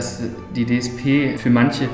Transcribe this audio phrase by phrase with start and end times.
[0.00, 0.22] dass
[0.56, 1.86] die DSP für manche,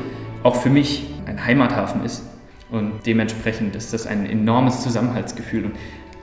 [0.45, 2.22] auch für mich, ein Heimathafen ist.
[2.71, 5.64] Und dementsprechend ist das ein enormes Zusammenhaltsgefühl.
[5.64, 5.72] Und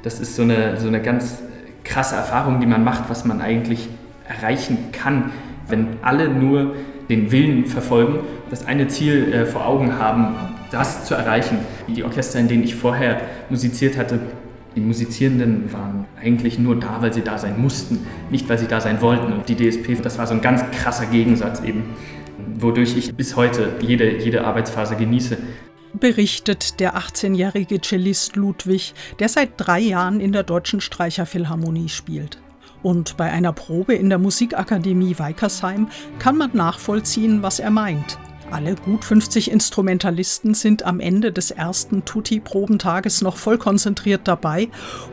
[0.02, 1.40] das ist so eine, so eine ganz
[1.84, 3.90] krasse Erfahrung, die man macht, was man eigentlich
[4.26, 5.32] erreichen kann,
[5.68, 6.74] wenn alle nur
[7.10, 8.20] den Willen verfolgen,
[8.50, 10.36] das eine Ziel äh, vor Augen haben,
[10.72, 11.58] das zu erreichen.
[11.90, 13.20] Die Orchester, in denen ich vorher
[13.50, 14.22] musiziert hatte,
[14.76, 18.82] die Musizierenden waren eigentlich nur da, weil sie da sein mussten, nicht weil sie da
[18.82, 19.34] sein wollten.
[19.34, 21.84] Und die DSP, das war so ein ganz krasser Gegensatz eben,
[22.56, 25.38] wodurch ich bis heute jede, jede Arbeitsphase genieße.
[25.94, 32.40] Berichtet der 18-jährige Cellist Ludwig, der seit drei Jahren in der Deutschen Streicherphilharmonie spielt.
[32.82, 35.88] Und bei einer Probe in der Musikakademie Weikersheim
[36.20, 38.18] kann man nachvollziehen, was er meint.
[38.52, 44.70] Alle gut 50 Instrumentalisten sind am Ende des ersten Tutti-Probentages noch voll konzentriert dabei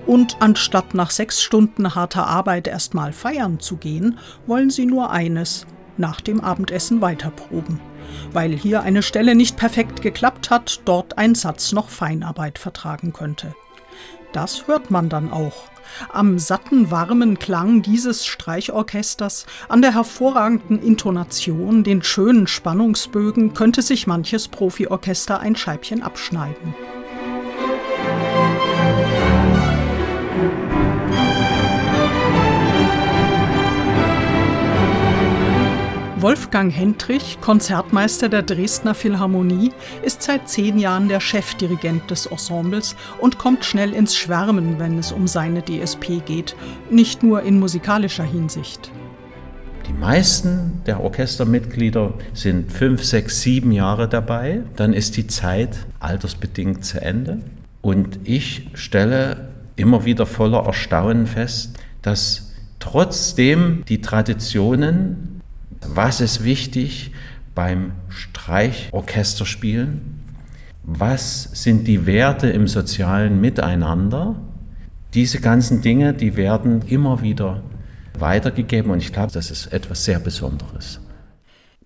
[0.07, 5.67] und anstatt nach sechs Stunden harter Arbeit erstmal feiern zu gehen, wollen sie nur eines,
[5.97, 7.81] nach dem Abendessen weiterproben.
[8.33, 13.55] Weil hier eine Stelle nicht perfekt geklappt hat, dort ein Satz noch Feinarbeit vertragen könnte.
[14.33, 15.65] Das hört man dann auch.
[16.13, 24.07] Am satten, warmen Klang dieses Streichorchesters, an der hervorragenden Intonation, den schönen Spannungsbögen könnte sich
[24.07, 26.75] manches Profiorchester ein Scheibchen abschneiden.
[36.23, 43.39] Wolfgang Hendrich, Konzertmeister der Dresdner Philharmonie, ist seit zehn Jahren der Chefdirigent des Ensembles und
[43.39, 46.57] kommt schnell ins Schwärmen, wenn es um seine DSP geht,
[46.91, 48.91] nicht nur in musikalischer Hinsicht.
[49.89, 54.61] Die meisten der Orchestermitglieder sind fünf, sechs, sieben Jahre dabei.
[54.77, 57.39] Dann ist die Zeit altersbedingt zu Ende.
[57.81, 65.30] Und ich stelle immer wieder voller Erstaunen fest, dass trotzdem die Traditionen
[65.87, 67.13] was ist wichtig
[67.55, 70.21] beim Streichorchesterspielen?
[70.83, 74.37] Was sind die Werte im sozialen Miteinander?
[75.15, 77.63] Diese ganzen Dinge, die werden immer wieder
[78.19, 81.01] weitergegeben und ich glaube, das ist etwas sehr Besonderes.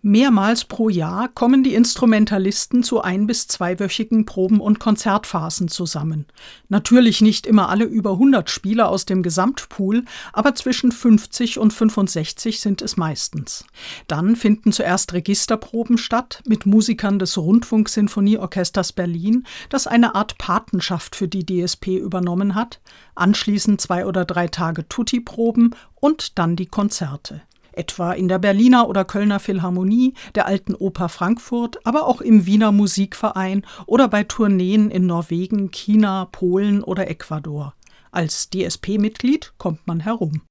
[0.07, 6.27] Mehrmals pro Jahr kommen die Instrumentalisten zu ein- bis zweiwöchigen Proben- und Konzertphasen zusammen.
[6.69, 10.05] Natürlich nicht immer alle über 100 Spieler aus dem Gesamtpool,
[10.35, 13.65] aber zwischen 50 und 65 sind es meistens.
[14.07, 21.29] Dann finden zuerst Registerproben statt mit Musikern des Rundfunksinfonieorchesters Berlin, das eine Art Patenschaft für
[21.29, 22.83] die DSP übernommen hat,
[23.15, 27.41] anschließend zwei oder drei Tage Tutti-Proben und dann die Konzerte
[27.77, 32.73] etwa in der Berliner oder Kölner Philharmonie, der Alten Oper Frankfurt, aber auch im Wiener
[32.73, 37.75] Musikverein oder bei Tourneen in Norwegen, China, Polen oder Ecuador.
[38.11, 40.43] Als DSP-Mitglied kommt man herum.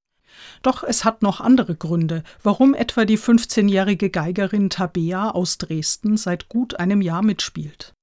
[0.62, 6.48] Doch es hat noch andere Gründe, warum etwa die 15-jährige Geigerin Tabea aus Dresden seit
[6.48, 7.94] gut einem Jahr mitspielt.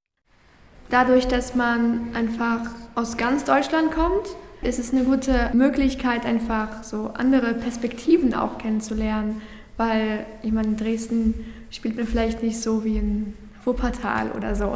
[0.90, 2.62] Dadurch, dass man einfach
[2.96, 9.42] aus ganz Deutschland kommt, ist es eine gute Möglichkeit, einfach so andere Perspektiven auch kennenzulernen,
[9.78, 13.34] weil ich meine, in Dresden spielt man vielleicht nicht so wie in
[13.66, 14.76] Wuppertal oder so.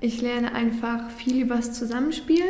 [0.00, 2.44] Ich lerne einfach viel über das Zusammenspiel,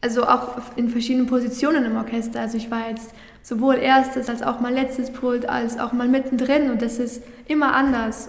[0.00, 2.40] also auch in verschiedenen Positionen im Orchester.
[2.40, 3.12] Also ich war jetzt
[3.42, 7.74] sowohl erstes als auch mal letztes Pult, als auch mal mittendrin und das ist immer
[7.74, 8.28] anders.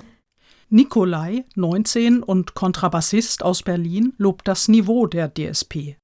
[0.70, 5.98] Nikolai, 19 und Kontrabassist aus Berlin, lobt das Niveau der DSP.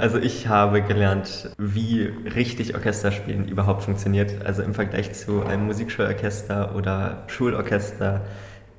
[0.00, 4.46] Also ich habe gelernt, wie richtig Orchesterspielen überhaupt funktioniert.
[4.46, 8.22] Also im Vergleich zu einem Musikschulorchester oder Schulorchester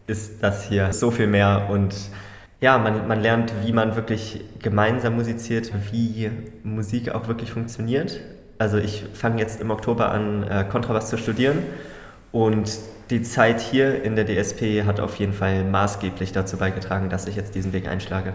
[0.08, 1.96] ist das hier so viel mehr und
[2.60, 6.32] ja, man, man lernt, wie man wirklich gemeinsam musiziert, wie
[6.64, 8.20] Musik auch wirklich funktioniert.
[8.58, 11.60] Also ich fange jetzt im Oktober an, äh, Kontrabass zu studieren
[12.32, 12.80] und
[13.12, 17.36] die Zeit hier in der DSP hat auf jeden Fall maßgeblich dazu beigetragen, dass ich
[17.36, 18.34] jetzt diesen Weg einschlage.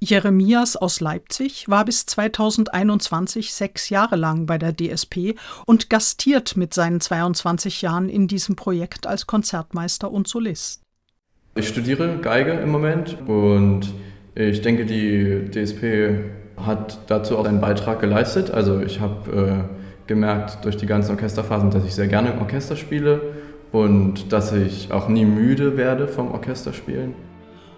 [0.00, 5.34] Jeremias aus Leipzig war bis 2021 sechs Jahre lang bei der DSP
[5.66, 10.82] und gastiert mit seinen 22 Jahren in diesem Projekt als Konzertmeister und Solist.
[11.56, 13.92] Ich studiere Geige im Moment und
[14.36, 18.52] ich denke, die DSP hat dazu auch einen Beitrag geleistet.
[18.52, 23.20] Also ich habe äh, gemerkt durch die ganzen Orchesterphasen, dass ich sehr gerne Orchester spiele
[23.72, 27.14] und dass ich auch nie müde werde vom Orchesterspielen.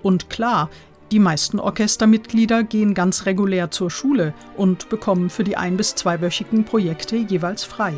[0.02, 0.70] Und klar,
[1.10, 6.64] die meisten Orchestermitglieder gehen ganz regulär zur Schule und bekommen für die ein- bis zweiwöchigen
[6.64, 7.94] Projekte jeweils frei.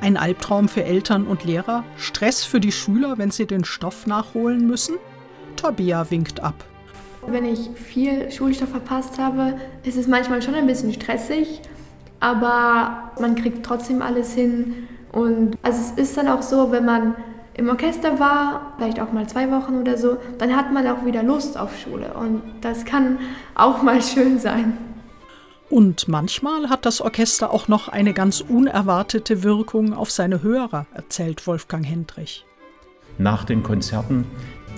[0.00, 4.66] Ein Albtraum für Eltern und Lehrer, Stress für die Schüler, wenn sie den Stoff nachholen
[4.66, 4.96] müssen?
[5.56, 6.64] Tabea winkt ab.
[7.26, 9.54] Wenn ich viel Schulstoff verpasst habe,
[9.84, 11.60] ist es manchmal schon ein bisschen stressig,
[12.18, 14.88] aber man kriegt trotzdem alles hin.
[15.12, 17.14] Und also es ist dann auch so, wenn man
[17.54, 21.22] im Orchester war, vielleicht auch mal zwei Wochen oder so, dann hat man auch wieder
[21.22, 23.18] Lust auf Schule und das kann
[23.54, 24.78] auch mal schön sein.
[25.68, 31.46] Und manchmal hat das Orchester auch noch eine ganz unerwartete Wirkung auf seine Hörer, erzählt
[31.46, 32.44] Wolfgang Hendrich.
[33.18, 34.26] Nach den Konzerten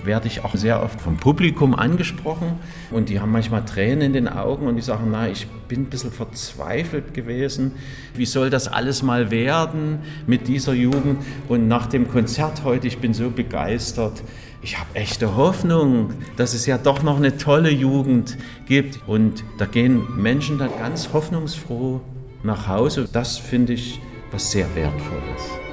[0.05, 2.53] werde ich auch sehr oft vom Publikum angesprochen
[2.91, 5.85] und die haben manchmal Tränen in den Augen und die sagen, na, ich bin ein
[5.85, 7.73] bisschen verzweifelt gewesen.
[8.15, 11.23] Wie soll das alles mal werden mit dieser Jugend?
[11.47, 14.23] Und nach dem Konzert heute, ich bin so begeistert.
[14.61, 18.99] Ich habe echte Hoffnung, dass es ja doch noch eine tolle Jugend gibt.
[19.05, 22.01] Und da gehen Menschen dann ganz hoffnungsfroh
[22.43, 23.07] nach Hause.
[23.11, 23.99] Das finde ich
[24.31, 25.64] was sehr Wertvolles.